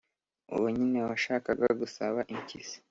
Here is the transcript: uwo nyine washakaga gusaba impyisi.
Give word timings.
uwo 0.55 0.67
nyine 0.75 0.99
washakaga 1.09 1.67
gusaba 1.81 2.19
impyisi. 2.33 2.77